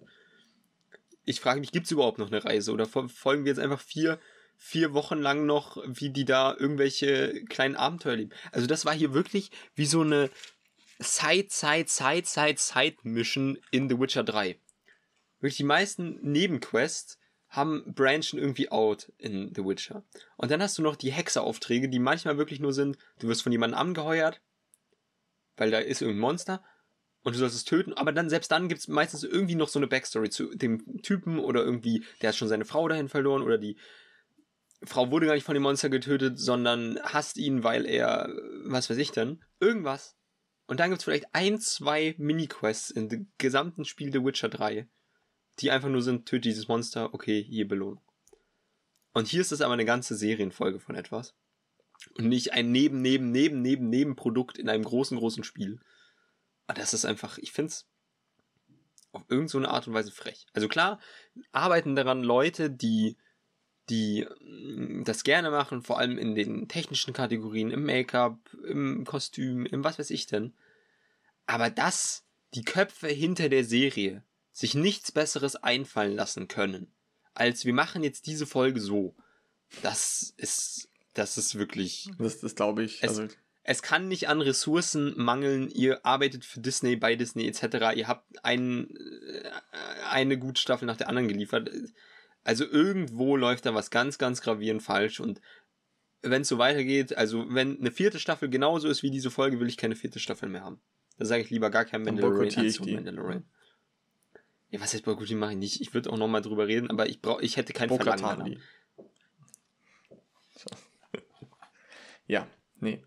Ich 1.25 1.42
frage 1.42 1.60
mich, 1.60 1.72
gibt 1.72 1.86
es 1.86 1.92
überhaupt 1.92 2.20
noch 2.20 2.28
eine 2.28 2.44
Reise? 2.44 2.72
Oder 2.72 2.86
folgen 2.86 3.46
wir 3.46 3.52
jetzt 3.52 3.60
einfach 3.60 3.82
vier, 3.82 4.20
vier 4.58 4.94
Wochen 4.94 5.18
lang 5.18 5.46
noch, 5.46 5.84
wie 5.86 6.12
die 6.12 6.25
da 6.25 6.56
irgendwelche 6.58 7.44
kleinen 7.46 7.75
Abenteuer 7.75 8.16
leben? 8.16 8.32
Also 8.52 8.68
das 8.68 8.86
war 8.86 8.94
hier 8.94 9.13
wirklich 9.13 9.50
wie 9.75 9.88
so 9.88 10.02
eine, 10.02 10.30
Side, 11.00 11.48
Side, 11.50 11.88
Side, 11.88 12.25
Side, 12.25 12.58
Side 12.58 12.98
Mission 13.04 13.58
in 13.72 13.89
The 13.89 14.00
Witcher 14.00 14.24
3. 14.24 14.60
Wirklich 15.39 15.58
die 15.58 15.63
meisten 15.63 16.20
Nebenquests 16.22 17.20
haben 17.50 17.94
branchen 17.94 18.39
irgendwie 18.39 18.72
out 18.72 19.12
in 19.18 19.54
The 19.56 19.63
Witcher. 19.63 20.04
Und 20.36 20.51
dann 20.51 20.62
hast 20.62 20.77
du 20.77 20.82
noch 20.82 20.96
die 20.96 21.12
Hexeraufträge, 21.12 21.89
die 21.89 22.00
manchmal 22.00 22.38
wirklich 22.38 22.60
nur 22.60 22.74
sind, 22.74 22.98
du 23.20 23.27
wirst 23.27 23.44
von 23.44 23.51
jemandem 23.51 23.80
angeheuert, 23.80 24.42
weil 25.56 25.72
da 25.72 25.80
ist 25.80 26.01
irgendein 26.01 26.22
Monster 26.22 26.63
und 27.24 27.36
du 27.36 27.39
sollst 27.39 27.56
es 27.56 27.63
töten, 27.63 27.94
aber 27.94 28.12
dann 28.12 28.30
selbst 28.30 28.51
dann 28.51 28.68
gibt 28.68 28.82
es 28.82 28.88
meistens 28.88 29.24
irgendwie 29.24 29.56
noch 29.56 29.70
so 29.70 29.80
eine 29.80 29.88
Backstory 29.88 30.30
zu 30.30 30.54
dem 30.56 31.01
Typen 31.01 31.39
oder 31.39 31.63
irgendwie, 31.63 32.04
der 32.22 32.30
hat 32.30 32.36
schon 32.36 32.48
seine 32.48 32.66
Frau 32.66 32.88
dahin 32.88 33.10
verloren 33.10 33.42
oder 33.44 33.58
die 33.58 33.77
Frau 34.84 35.10
wurde 35.10 35.25
gar 35.25 35.34
nicht 35.34 35.44
von 35.44 35.56
dem 35.56 35.63
Monster 35.63 35.89
getötet, 35.89 36.38
sondern 36.38 37.00
hasst 37.01 37.38
ihn, 37.38 37.63
weil 37.63 37.86
er, 37.86 38.30
was 38.66 38.89
weiß 38.89 38.98
ich 38.98 39.12
denn, 39.12 39.44
irgendwas. 39.60 40.17
Und 40.68 40.80
dann 40.80 40.90
gibt 40.90 41.00
es 41.00 41.06
vielleicht 41.06 41.34
ein, 41.34 41.60
zwei 41.60 42.14
Mini-Quests 42.18 42.92
in 42.92 43.10
dem 43.10 43.32
gesamten 43.38 43.86
Spiel 43.86 44.12
The 44.12 44.24
Witcher 44.24 44.50
3, 44.50 44.88
die 45.60 45.72
einfach 45.72 45.90
nur 45.90 46.02
sind, 46.02 46.28
töte 46.28 46.50
dieses 46.50 46.68
Monster, 46.68 47.14
okay, 47.14 47.42
hier 47.42 47.68
Belohnung. 47.68 48.04
Und 49.14 49.28
hier 49.28 49.42
ist 49.42 49.54
es 49.54 49.62
aber 49.62 49.74
eine 49.74 49.86
ganze 49.86 50.16
Serienfolge 50.16 50.80
von 50.80 50.96
etwas. 50.96 51.34
Und 52.16 52.28
nicht 52.28 52.54
ein 52.54 52.72
Neben, 52.72 53.02
Neben, 53.02 53.32
Neben, 53.32 53.62
Neben, 53.62 53.90
Nebenprodukt 53.90 54.58
in 54.58 54.70
einem 54.70 54.84
großen, 54.84 55.18
großen 55.18 55.44
Spiel. 55.44 55.80
Und 56.68 56.78
das 56.78 56.94
ist 56.94 57.06
einfach, 57.06 57.38
ich 57.38 57.52
finde 57.52 57.72
es 57.72 57.88
auf 59.14 59.24
irgendeine 59.30 59.66
so 59.66 59.72
Art 59.72 59.88
und 59.88 59.94
Weise 59.94 60.12
frech. 60.12 60.46
Also 60.54 60.68
klar, 60.68 61.00
arbeiten 61.52 61.96
daran 61.96 62.22
Leute, 62.24 62.70
die 62.70 63.18
die 63.89 64.27
mm, 64.41 65.03
das 65.03 65.24
gerne 65.24 65.51
machen, 65.51 65.82
vor 65.82 66.00
allem 66.00 66.17
in 66.17 66.36
den 66.36 66.67
technischen 66.67 67.13
Kategorien, 67.13 67.72
im 67.72 67.86
Make-up, 67.86 68.39
im 68.67 69.06
Kostüm, 69.06 69.65
im 69.65 69.84
was 69.84 70.00
weiß 70.00 70.10
ich 70.10 70.27
denn. 70.27 70.53
Aber 71.46 71.70
dass 71.70 72.25
die 72.53 72.63
Köpfe 72.63 73.08
hinter 73.08 73.50
der 73.50 73.63
Serie 73.63 74.24
sich 74.51 74.74
nichts 74.74 75.12
Besseres 75.12 75.56
einfallen 75.56 76.15
lassen 76.15 76.48
können, 76.48 76.91
als 77.34 77.65
wir 77.65 77.74
machen 77.74 78.03
jetzt 78.03 78.25
diese 78.25 78.48
Folge 78.48 78.79
so. 78.79 79.15
Das 79.84 80.34
ist, 80.38 80.89
das 81.13 81.38
ist 81.38 81.56
wirklich. 81.56 82.10
Das, 82.17 82.39
das 82.39 82.56
glaube 82.56 82.84
ich. 82.84 83.03
Es, 83.03 83.10
also. 83.20 83.27
es 83.63 83.82
kann 83.82 84.08
nicht 84.08 84.29
an 84.29 84.41
Ressourcen 84.41 85.13
mangeln. 85.15 85.70
Ihr 85.70 86.06
arbeitet 86.06 86.46
für 86.46 86.60
Disney, 86.60 86.96
bei 86.96 87.15
Disney 87.15 87.48
etc. 87.48 87.96
Ihr 87.96 88.08
habt 88.08 88.44
ein, 88.44 88.89
äh, 88.89 89.51
eine 90.10 90.39
gute 90.39 90.60
Staffel 90.60 90.86
nach 90.86 90.98
der 90.98 91.10
anderen 91.10 91.27
geliefert. 91.27 91.70
Also 92.48 92.63
irgendwo 92.63 93.36
läuft 93.36 93.66
da 93.66 93.75
was 93.75 93.92
ganz, 93.92 94.18
ganz 94.18 94.39
gravierend 94.39 94.82
falsch 94.82 95.20
und 95.20 95.42
wenn 96.22 96.44
es 96.44 96.48
so 96.48 96.58
weitergeht, 96.58 97.18
also 97.18 97.46
wenn 97.50 97.77
eine 97.77 97.92
vierte 97.92 98.20
Staffel 98.20 98.48
genauso 98.48 98.88
ist 98.88 99.04
wie 99.04 99.12
diese 99.12 99.30
Folge, 99.30 99.60
will 99.60 99.68
ich 99.68 99.75
keine 99.75 99.98
vierte 99.98 100.20
Staffel 100.20 100.48
mehr 100.48 100.62
haben. 100.62 100.80
Da 101.18 101.25
sage 101.25 101.44
ich 101.44 101.50
lieber 101.50 101.70
gar 101.70 101.84
kein 101.84 102.04
Mandalorian 102.04 102.58
als 102.58 102.80
Mandalorian. 102.80 103.44
Ja, 104.70 104.80
was 104.80 104.94
heißt 104.94 105.04
Boykotti 105.04 105.36
mache 105.36 105.51
ich 105.51 105.58
nicht. 105.58 105.82
Ich 105.82 105.94
würde 105.94 106.10
auch 106.10 106.18
nochmal 106.18 106.42
drüber 106.42 106.68
reden, 106.68 106.89
aber 106.89 107.10
ich 107.10 107.22
brauch, 107.22 107.42
ich 107.42 107.58
hätte 107.58 107.74
kein 107.74 107.89
Verlangen 107.89 108.62
so. 110.56 110.70
Ja, 112.27 112.48
nee. 112.80 113.04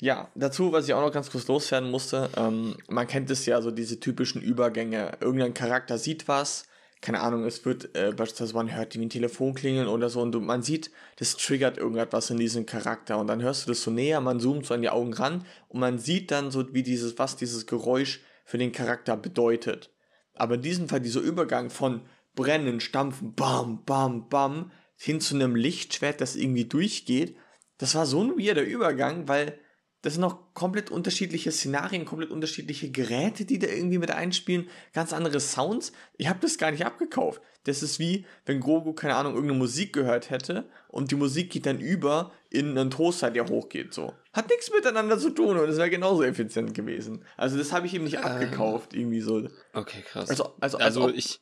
Ja, 0.00 0.32
dazu, 0.34 0.72
was 0.72 0.88
ich 0.88 0.94
auch 0.94 1.00
noch 1.00 1.12
ganz 1.12 1.30
kurz 1.30 1.46
loswerden 1.46 1.92
musste, 1.92 2.28
ähm, 2.36 2.76
man 2.88 3.06
kennt 3.06 3.30
es 3.30 3.46
ja, 3.46 3.62
so 3.62 3.70
diese 3.70 4.00
typischen 4.00 4.42
Übergänge. 4.42 5.16
Irgendein 5.20 5.54
Charakter 5.54 5.96
sieht 5.96 6.26
was, 6.26 6.66
keine 7.02 7.20
Ahnung, 7.20 7.44
es 7.44 7.64
wird 7.64 7.96
äh, 7.96 8.12
beispielsweise, 8.16 8.54
man 8.54 8.74
hört 8.74 8.94
irgendwie 8.94 9.06
ein 9.06 9.10
Telefon 9.10 9.54
klingeln 9.54 9.88
oder 9.88 10.08
so 10.08 10.22
und 10.22 10.32
du, 10.32 10.40
man 10.40 10.62
sieht, 10.62 10.92
das 11.16 11.36
triggert 11.36 11.76
irgendetwas 11.76 12.30
in 12.30 12.38
diesem 12.38 12.64
Charakter 12.64 13.18
und 13.18 13.26
dann 13.26 13.42
hörst 13.42 13.66
du 13.66 13.72
das 13.72 13.82
so 13.82 13.90
näher, 13.90 14.20
man 14.20 14.38
zoomt 14.38 14.64
so 14.64 14.72
an 14.72 14.82
die 14.82 14.88
Augen 14.88 15.12
ran 15.12 15.44
und 15.68 15.80
man 15.80 15.98
sieht 15.98 16.30
dann 16.30 16.52
so, 16.52 16.72
wie 16.72 16.84
dieses, 16.84 17.18
was 17.18 17.36
dieses 17.36 17.66
Geräusch 17.66 18.20
für 18.44 18.56
den 18.56 18.70
Charakter 18.70 19.16
bedeutet. 19.16 19.90
Aber 20.34 20.54
in 20.54 20.62
diesem 20.62 20.88
Fall 20.88 21.00
dieser 21.00 21.20
Übergang 21.20 21.70
von 21.70 22.02
Brennen, 22.36 22.80
Stampfen, 22.80 23.34
Bam, 23.34 23.84
Bam, 23.84 24.28
Bam, 24.28 24.70
hin 24.96 25.20
zu 25.20 25.34
einem 25.34 25.56
Lichtschwert, 25.56 26.20
das 26.20 26.36
irgendwie 26.36 26.66
durchgeht, 26.66 27.36
das 27.78 27.96
war 27.96 28.06
so 28.06 28.22
ein 28.22 28.38
weirder 28.38 28.62
Übergang, 28.62 29.26
weil 29.26 29.58
das 30.02 30.14
sind 30.14 30.22
noch 30.22 30.52
komplett 30.52 30.90
unterschiedliche 30.90 31.52
Szenarien, 31.52 32.04
komplett 32.04 32.30
unterschiedliche 32.30 32.90
Geräte, 32.90 33.44
die 33.44 33.60
da 33.60 33.68
irgendwie 33.68 33.98
mit 33.98 34.10
einspielen, 34.10 34.68
ganz 34.92 35.12
andere 35.12 35.38
Sounds. 35.38 35.92
Ich 36.16 36.28
habe 36.28 36.40
das 36.40 36.58
gar 36.58 36.72
nicht 36.72 36.84
abgekauft. 36.84 37.40
Das 37.64 37.84
ist 37.84 38.00
wie, 38.00 38.26
wenn 38.44 38.58
Grogu, 38.58 38.92
keine 38.92 39.14
Ahnung, 39.14 39.34
irgendeine 39.34 39.60
Musik 39.60 39.92
gehört 39.92 40.30
hätte 40.30 40.68
und 40.88 41.12
die 41.12 41.14
Musik 41.14 41.50
geht 41.52 41.66
dann 41.66 41.78
über 41.78 42.32
in 42.50 42.76
einen 42.76 42.90
Toaster, 42.90 43.30
der 43.30 43.46
hochgeht. 43.46 43.94
So. 43.94 44.12
Hat 44.32 44.50
nichts 44.50 44.72
miteinander 44.72 45.16
zu 45.18 45.30
tun 45.30 45.56
und 45.56 45.68
es 45.68 45.76
wäre 45.76 45.88
genauso 45.88 46.24
effizient 46.24 46.74
gewesen. 46.74 47.24
Also 47.36 47.56
das 47.56 47.72
habe 47.72 47.86
ich 47.86 47.94
ihm 47.94 48.02
nicht 48.02 48.16
ähm. 48.16 48.24
abgekauft, 48.24 48.94
irgendwie 48.94 49.20
so. 49.20 49.48
Okay, 49.72 50.02
krass. 50.02 50.28
Also, 50.28 50.56
also, 50.60 50.78
also, 50.78 51.02
also 51.04 51.14
ich. 51.14 51.40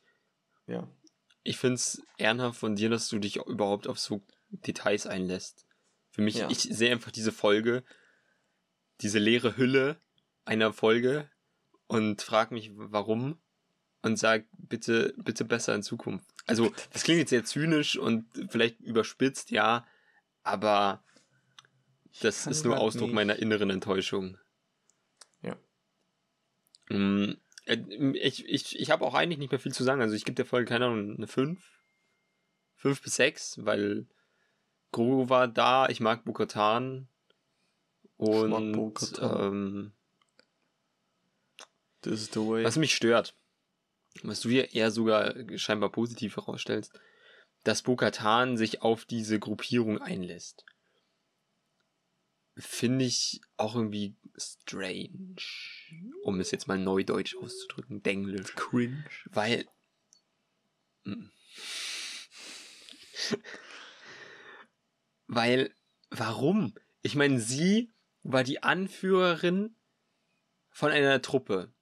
Ja. 0.67 0.87
Ich 1.43 1.57
finde 1.57 1.75
es 1.75 1.99
ehrenhaft 2.17 2.59
von 2.59 2.75
dir, 2.75 2.91
dass 2.91 3.09
du 3.09 3.17
dich 3.17 3.37
überhaupt 3.37 3.87
auf 3.87 3.97
so 3.97 4.21
Details 4.49 5.07
einlässt. 5.07 5.65
Für 6.11 6.21
mich, 6.21 6.35
ja. 6.35 6.49
ich 6.51 6.59
sehe 6.59 6.91
einfach 6.91 7.09
diese 7.09 7.31
Folge 7.31 7.83
diese 9.01 9.19
leere 9.19 9.57
Hülle 9.57 10.01
einer 10.45 10.73
Folge 10.73 11.29
und 11.87 12.21
frag 12.21 12.51
mich, 12.51 12.71
warum 12.73 13.39
und 14.01 14.17
sag 14.17 14.45
bitte, 14.57 15.13
bitte 15.17 15.45
besser 15.45 15.75
in 15.75 15.83
Zukunft. 15.83 16.25
Also, 16.47 16.71
das 16.91 17.03
klingt 17.03 17.19
jetzt 17.19 17.29
sehr 17.29 17.45
zynisch 17.45 17.97
und 17.97 18.25
vielleicht 18.49 18.79
überspitzt, 18.79 19.51
ja, 19.51 19.85
aber 20.43 21.03
das 22.21 22.47
ist 22.47 22.65
nur 22.65 22.79
Ausdruck 22.79 23.07
nicht. 23.07 23.15
meiner 23.15 23.37
inneren 23.37 23.69
Enttäuschung. 23.69 24.37
Ja. 25.41 25.55
Mm, 26.89 27.37
äh, 27.65 27.77
ich, 28.15 28.45
ich, 28.45 28.79
ich 28.79 28.91
habe 28.91 29.05
auch 29.05 29.13
eigentlich 29.13 29.37
nicht 29.37 29.51
mehr 29.51 29.59
viel 29.59 29.73
zu 29.73 29.83
sagen. 29.83 30.01
Also 30.01 30.15
ich 30.15 30.25
gebe 30.25 30.35
der 30.35 30.45
Folge, 30.45 30.69
keine 30.69 30.87
Ahnung, 30.87 31.15
eine 31.15 31.27
5. 31.27 31.61
5 32.77 33.01
bis 33.01 33.15
6, 33.15 33.65
weil 33.65 34.07
Grogu 34.91 35.29
war 35.29 35.47
da, 35.47 35.87
ich 35.87 35.99
mag 35.99 36.25
Bukatan, 36.25 37.07
und 38.21 39.19
ähm, 39.19 39.93
das 42.01 42.21
ist 42.21 42.33
the 42.33 42.39
way. 42.39 42.63
Was 42.63 42.77
mich 42.77 42.95
stört, 42.95 43.35
was 44.21 44.41
du 44.41 44.49
hier 44.49 44.73
eher 44.73 44.91
sogar 44.91 45.33
scheinbar 45.57 45.91
positiv 45.91 46.35
herausstellst, 46.35 46.93
dass 47.63 47.81
Bokatan 47.81 48.57
sich 48.57 48.83
auf 48.83 49.05
diese 49.05 49.39
Gruppierung 49.39 49.99
einlässt. 49.99 50.65
Finde 52.57 53.05
ich 53.05 53.41
auch 53.57 53.75
irgendwie 53.75 54.15
strange. 54.37 55.37
Um 56.23 56.39
es 56.39 56.51
jetzt 56.51 56.67
mal 56.67 56.77
neudeutsch 56.77 57.35
auszudrücken. 57.35 58.03
Denglisch. 58.03 58.53
Cringe. 58.55 59.03
Weil. 59.25 59.65
Mm. 61.05 61.29
Weil, 65.27 65.73
warum? 66.09 66.75
Ich 67.01 67.15
meine, 67.15 67.39
sie 67.39 67.93
war 68.23 68.43
die 68.43 68.63
Anführerin 68.63 69.75
von 70.69 70.91
einer 70.91 71.21
Truppe. 71.21 71.73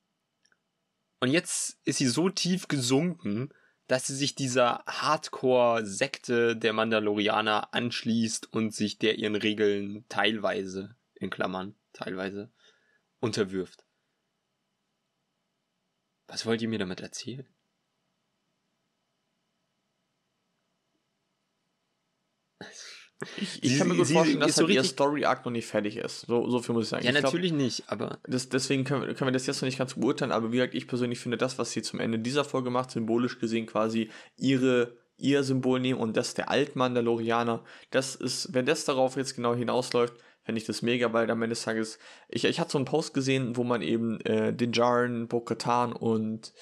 Und 1.19 1.31
jetzt 1.31 1.79
ist 1.84 1.98
sie 1.98 2.08
so 2.08 2.29
tief 2.29 2.67
gesunken, 2.67 3.50
dass 3.88 4.08
sie 4.08 4.15
sich 4.15 4.36
dieser 4.36 4.84
Hardcore-Sekte 4.86 6.55
der 6.55 6.74
Mandalorianer 6.74 7.74
anschließt 7.74 8.53
und 8.53 8.74
sich 8.74 9.00
der 9.00 9.17
ihren 9.17 9.36
Regeln 9.36 10.05
teilweise, 10.10 10.96
in 11.15 11.29
Klammern, 11.29 11.75
teilweise, 11.91 12.51
unterwirft. 13.19 13.84
Was 16.27 16.46
wollt 16.46 16.62
ihr 16.62 16.69
mir 16.69 16.79
damit 16.79 17.01
erzählen? 17.01 17.48
Ich, 23.38 23.64
ich 23.64 23.72
sie, 23.72 23.78
kann 23.78 23.90
mir 23.90 23.96
gut 23.96 24.08
sie, 24.08 24.14
vorstellen, 24.14 24.40
dass 24.40 24.58
halt 24.58 24.68
so 24.68 24.74
ihr 24.74 24.84
Story-Arc 24.84 25.44
noch 25.44 25.52
nicht 25.52 25.68
fertig 25.68 25.98
ist. 25.98 26.22
So, 26.22 26.50
so 26.50 26.62
viel 26.62 26.74
muss 26.74 26.86
ich 26.86 26.90
sagen. 26.90 27.04
Ja, 27.04 27.12
ich 27.12 27.22
natürlich 27.22 27.52
glaub, 27.52 27.62
nicht, 27.62 27.84
aber. 27.88 28.20
Das, 28.26 28.48
deswegen 28.48 28.86
können 28.86 29.02
wir, 29.02 29.14
können 29.14 29.28
wir 29.28 29.34
das 29.34 29.46
jetzt 29.46 29.62
noch 29.62 29.68
nicht 29.68 29.78
ganz 29.78 29.96
beurteilen, 29.96 30.32
aber 30.32 30.52
wie 30.52 30.58
gesagt, 30.58 30.74
ich 30.74 30.88
persönlich 30.88 31.20
finde 31.20 31.38
das, 31.38 31.58
was 31.58 31.72
sie 31.72 31.82
zum 31.82 32.00
Ende 32.00 32.20
dieser 32.20 32.46
Folge 32.46 32.70
macht, 32.70 32.92
symbolisch 32.92 33.40
gesehen 33.40 33.66
quasi 33.66 34.10
ihre, 34.38 34.96
ihr 35.18 35.44
Symbol 35.44 35.82
nehmen 35.82 36.00
und 36.00 36.16
das 36.16 36.34
der 36.34 36.50
Altmandalorianer. 36.50 37.64
Das 37.92 38.16
ist, 38.16 38.54
wenn 38.54 38.66
das 38.66 38.86
darauf 38.86 39.18
jetzt 39.18 39.36
genau 39.36 39.54
hinausläuft, 39.54 40.14
fände 40.44 40.60
ich 40.60 40.66
das 40.66 40.82
mega, 40.82 41.12
weil 41.12 41.30
am 41.30 41.42
Ende 41.42 41.56
des 41.56 41.64
Tages, 41.64 42.00
ich, 42.30 42.46
ich 42.46 42.60
hatte 42.60 42.72
so 42.72 42.78
einen 42.78 42.86
Post 42.86 43.14
gesehen, 43.14 43.58
wo 43.58 43.66
man 43.66 43.82
eben 43.82 44.22
äh, 44.22 44.54
den 44.54 44.72
Jaren, 44.72 45.28
Bo-Katan 45.28 45.92
und 45.92 46.54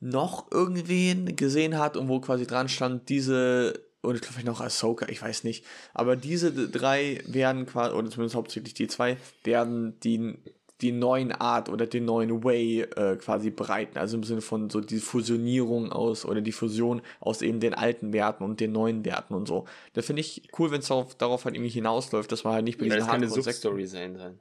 noch 0.00 0.50
irgendwen 0.50 1.34
gesehen 1.34 1.78
hat 1.78 1.96
und 1.96 2.08
wo 2.08 2.20
quasi 2.20 2.46
dran 2.46 2.68
stand, 2.68 3.08
diese 3.08 3.91
und 4.02 4.16
ich 4.16 4.20
glaube 4.20 4.34
vielleicht 4.34 4.46
noch 4.46 4.60
Ahsoka, 4.60 5.08
ich 5.08 5.22
weiß 5.22 5.44
nicht. 5.44 5.64
Aber 5.94 6.16
diese 6.16 6.52
drei 6.52 7.22
werden 7.26 7.66
quasi, 7.66 7.94
oder 7.94 8.10
zumindest 8.10 8.34
hauptsächlich 8.34 8.74
die 8.74 8.88
zwei, 8.88 9.16
werden 9.44 9.98
die, 10.00 10.38
die 10.80 10.90
neuen 10.90 11.30
Art 11.30 11.68
oder 11.68 11.86
den 11.86 12.04
neuen 12.04 12.42
Way 12.42 12.82
äh, 12.82 13.16
quasi 13.16 13.50
bereiten. 13.50 13.98
Also 13.98 14.16
im 14.16 14.24
Sinne 14.24 14.40
von 14.40 14.70
so 14.70 14.80
die 14.80 14.98
Fusionierung 14.98 15.92
aus 15.92 16.24
oder 16.24 16.40
die 16.40 16.50
Fusion 16.50 17.00
aus 17.20 17.42
eben 17.42 17.60
den 17.60 17.74
alten 17.74 18.12
Werten 18.12 18.42
und 18.42 18.58
den 18.58 18.72
neuen 18.72 19.04
Werten 19.04 19.34
und 19.34 19.46
so. 19.46 19.66
Da 19.92 20.02
finde 20.02 20.20
ich 20.20 20.48
cool, 20.58 20.72
wenn 20.72 20.80
es 20.80 20.88
darauf, 20.88 21.14
darauf 21.14 21.44
halt 21.44 21.54
irgendwie 21.54 21.70
hinausläuft, 21.70 22.32
dass 22.32 22.42
man 22.42 22.54
halt 22.54 22.64
nicht 22.64 22.78
bei 22.78 22.86
ja, 22.86 22.96
diesen 22.96 23.06
Das 23.06 23.08
kann 23.08 23.22
eine 23.22 23.30
Substory 23.30 23.86
sein 23.86 24.16
sein. 24.16 24.40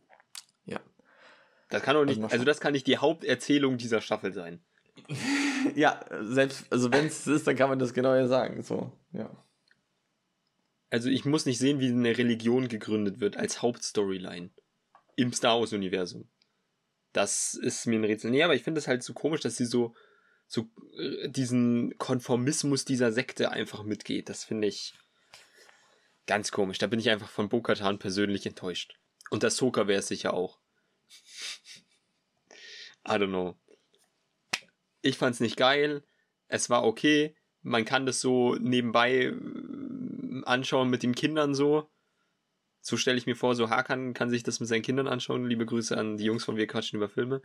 Ja. 0.66 0.80
Das 1.70 1.84
kann 1.84 1.94
doch 1.94 2.06
nicht, 2.06 2.20
also, 2.20 2.34
also 2.34 2.46
das 2.46 2.60
kann 2.60 2.74
nicht 2.74 2.88
die 2.88 2.98
Haupterzählung 2.98 3.78
dieser 3.78 4.02
Staffel 4.02 4.34
sein. 4.34 4.60
ja, 5.76 6.00
selbst, 6.22 6.66
also 6.72 6.92
wenn 6.92 7.06
es 7.06 7.28
ist, 7.28 7.46
dann 7.46 7.56
kann 7.56 7.70
man 7.70 7.78
das 7.78 7.94
genauer 7.94 8.28
sagen. 8.28 8.64
So, 8.64 8.92
ja 9.14 9.30
also 10.92 11.10
ich 11.10 11.26
muss 11.26 11.46
nicht 11.46 11.58
sehen, 11.58 11.80
wie 11.80 11.88
eine 11.88 12.18
Religion 12.18 12.68
gegründet 12.68 13.22
wird 13.22 13.38
als 13.38 13.62
Hauptstoryline 13.62 14.52
im 15.16 15.34
Star 15.34 15.60
Wars 15.60 15.74
Universum. 15.74 16.30
Das 17.14 17.54
ist 17.54 17.88
mir 17.88 18.00
ein 18.00 18.04
Rätsel. 18.04 18.30
Nee, 18.30 18.44
aber 18.44 18.56
ich 18.56 18.64
finde 18.64 18.80
es 18.80 18.88
halt 18.88 19.02
so 19.02 19.14
komisch, 19.14 19.42
dass 19.42 19.58
sie 19.58 19.66
so, 19.66 19.96
so 20.48 20.70
äh, 20.98 21.30
diesen 21.30 21.98
Konformismus 21.98 22.86
dieser 22.86 23.12
Sekte 23.12 23.52
einfach 23.52 23.84
mitgeht. 23.84 24.30
Das 24.30 24.44
finde 24.44 24.68
ich 24.68 24.94
ganz 26.28 26.52
komisch. 26.52 26.78
Da 26.78 26.88
bin 26.88 27.00
ich 27.00 27.10
einfach 27.10 27.30
von 27.30 27.50
Bo-Katan 27.50 27.98
persönlich 27.98 28.46
enttäuscht. 28.46 28.98
Und 29.30 29.44
das 29.44 29.56
Soka 29.56 29.88
wäre 29.88 30.00
es 30.00 30.08
sicher 30.08 30.34
auch. 30.34 30.60
I 33.08 33.12
don't 33.12 33.30
know. 33.30 33.56
Ich 35.02 35.18
fand's 35.18 35.40
nicht 35.40 35.58
geil. 35.58 36.04
Es 36.48 36.70
war 36.70 36.84
okay. 36.84 37.36
Man 37.62 37.86
kann 37.86 38.06
das 38.06 38.20
so 38.20 38.56
nebenbei 38.56 39.26
äh, 39.26 39.36
anschauen 40.44 40.90
mit 40.90 41.04
den 41.04 41.16
Kindern 41.16 41.54
so. 41.54 41.90
So 42.82 42.98
stelle 42.98 43.18
ich 43.18 43.28
mir 43.28 43.36
vor, 43.36 43.56
so 43.56 43.70
Hakan 43.70 44.14
kann 44.14 44.30
sich 44.30 44.44
das 44.44 44.60
mit 44.60 44.70
seinen 44.70 44.82
Kindern 44.82 45.08
anschauen. 45.08 45.46
Liebe 45.46 45.66
Grüße 45.66 45.98
an 45.98 46.18
die 46.18 46.26
Jungs 46.26 46.44
von 46.44 46.58
Wir 46.58 46.68
quatschen 46.68 46.98
über 46.98 47.10
Filme. 47.10 47.42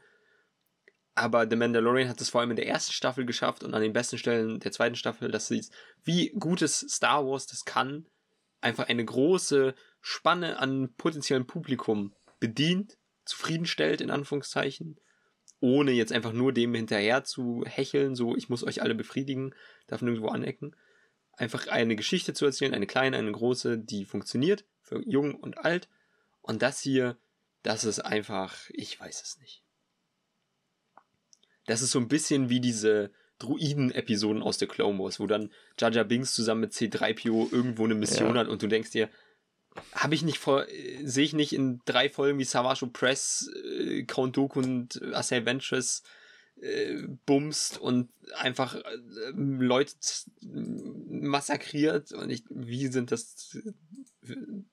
Aber 1.15 1.49
The 1.49 1.57
Mandalorian 1.57 2.09
hat 2.09 2.21
es 2.21 2.29
vor 2.29 2.41
allem 2.41 2.51
in 2.51 2.57
der 2.57 2.69
ersten 2.69 2.93
Staffel 2.93 3.25
geschafft 3.25 3.65
und 3.65 3.75
an 3.75 3.81
den 3.81 3.95
besten 3.95 4.19
Stellen 4.19 4.61
der 4.61 4.73
zweiten 4.73 4.97
Staffel, 4.97 5.31
dass 5.31 5.49
sie 5.49 5.65
wie 6.05 6.31
gutes 6.39 6.81
Star 6.81 7.27
Wars 7.27 7.47
das 7.47 7.65
kann, 7.65 8.07
einfach 8.61 8.89
eine 8.89 9.05
große 9.05 9.75
Spanne 10.03 10.59
an 10.59 10.93
potenziellem 10.97 11.47
Publikum 11.47 12.15
bedient, 12.39 12.99
zufriedenstellt, 13.25 14.03
in 14.03 14.11
Anführungszeichen, 14.11 15.01
ohne 15.61 15.93
jetzt 15.93 16.13
einfach 16.13 16.33
nur 16.33 16.53
dem 16.53 16.75
hinterher 16.75 17.25
zu 17.25 17.65
hecheln, 17.67 18.15
so 18.15 18.37
ich 18.37 18.49
muss 18.49 18.63
euch 18.63 18.83
alle 18.83 18.95
befriedigen, 18.95 19.55
darf 19.87 20.03
nirgendwo 20.03 20.29
anecken. 20.29 20.77
Einfach 21.37 21.69
eine 21.69 21.97
Geschichte 21.97 22.33
zu 22.33 22.47
erzählen, 22.47 22.75
eine 22.75 22.87
kleine, 22.87 23.19
eine 23.19 23.33
große, 23.33 23.79
die 23.79 24.05
funktioniert 24.05 24.65
für 24.83 25.03
jung 25.07 25.35
und 25.35 25.59
alt. 25.59 25.89
Und 26.41 26.63
das 26.63 26.81
hier, 26.81 27.17
das 27.63 27.85
ist 27.85 28.01
einfach, 28.01 28.57
ich 28.71 28.99
weiß 28.99 29.23
es 29.23 29.39
nicht. 29.39 29.63
Das 31.67 31.83
ist 31.83 31.91
so 31.91 31.99
ein 31.99 32.09
bisschen 32.09 32.49
wie 32.49 32.61
diese 32.61 33.11
Druiden-Episoden 33.39 34.43
aus 34.43 34.59
der 34.59 34.69
Clone 34.69 34.99
Wars, 34.99 35.21
wo 35.21 35.27
dann 35.27 35.51
Jaja 35.79 36.05
Binks 36.05 36.35
zusammen 36.35 36.63
mit 36.63 36.73
C3PO 36.73 37.53
irgendwo 37.53 37.85
eine 37.85 37.95
Mission 37.95 38.35
ja. 38.35 38.41
hat 38.41 38.49
und 38.49 38.63
du 38.63 38.67
denkst 38.67 38.93
dir, 38.93 39.11
habe 39.93 40.15
ich 40.15 40.23
nicht 40.23 40.39
vor, 40.39 40.65
sehe 41.03 41.25
ich 41.25 41.35
nicht 41.35 41.53
in 41.53 41.81
drei 41.85 42.09
Folgen 42.09 42.39
wie 42.39 42.45
Savage 42.45 42.87
Press, 42.87 43.51
äh, 43.65 44.05
Count 44.05 44.37
Dooku 44.37 44.61
und 44.61 45.03
Assay 45.13 45.45
Ventress 45.45 46.03
äh, 46.61 47.03
bumst 47.27 47.79
und 47.79 48.09
einfach 48.35 48.75
äh, 48.77 48.83
Leute 49.35 49.95
massakriert 50.43 52.13
und 52.13 52.31
ich, 52.31 52.45
wie 52.49 52.87
sind 52.87 53.11
das 53.11 53.57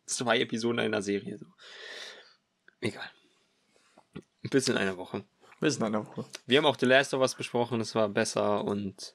zwei 0.06 0.40
Episoden 0.40 0.80
einer 0.80 1.02
Serie 1.02 1.38
so? 1.38 1.46
Egal. 2.82 3.10
Bis 4.50 4.68
in 4.68 4.78
einer 4.78 4.98
Woche. 4.98 5.24
Bis 5.60 5.78
in 5.78 5.84
einer 5.84 6.06
Woche. 6.06 6.26
Wir 6.46 6.58
haben 6.58 6.66
auch 6.66 6.78
The 6.78 6.86
Last 6.86 7.14
of 7.14 7.22
Us 7.22 7.36
besprochen, 7.36 7.80
es 7.82 7.96
war 7.96 8.10
besser 8.10 8.64
und 8.64 9.14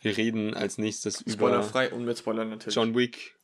wir 0.00 0.16
reden 0.16 0.54
als 0.54 0.78
nächstes 0.78 1.22
über 1.22 1.32
Spoilerfrei 1.32 1.92
und 1.92 2.04
mit 2.04 2.18
Spoilern 2.18 2.50
natürlich. 2.50 2.76
John 2.76 2.94
Wick. 2.94 3.36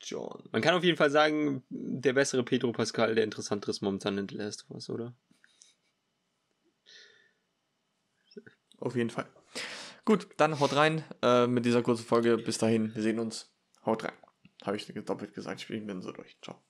John. 0.00 0.48
Man 0.52 0.62
kann 0.62 0.74
auf 0.74 0.84
jeden 0.84 0.96
Fall 0.96 1.10
sagen, 1.10 1.64
der 1.68 2.12
bessere 2.12 2.42
Pedro 2.42 2.72
Pascal, 2.72 3.14
der 3.14 3.24
interessantere 3.24 3.70
ist 3.70 3.82
momentan 3.82 4.16
in 4.16 4.28
The 4.28 4.36
Last 4.36 4.64
of 4.64 4.70
Us, 4.70 4.90
oder? 4.90 5.14
Auf 8.80 8.96
jeden 8.96 9.10
Fall. 9.10 9.26
Gut, 10.04 10.28
dann 10.36 10.58
haut 10.58 10.74
rein 10.74 11.04
äh, 11.22 11.46
mit 11.46 11.64
dieser 11.64 11.82
kurzen 11.82 12.04
Folge. 12.04 12.38
Bis 12.38 12.58
dahin, 12.58 12.94
wir 12.94 13.02
sehen 13.02 13.18
uns. 13.18 13.52
Haut 13.84 14.04
rein. 14.04 14.12
Habe 14.64 14.76
ich 14.76 14.86
doppelt 15.04 15.34
gesagt. 15.34 15.60
Ich 15.60 15.68
bin 15.68 16.00
so 16.02 16.12
durch. 16.12 16.38
Ciao. 16.42 16.60